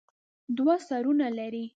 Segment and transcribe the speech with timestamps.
[0.57, 1.65] دوه سرونه لري.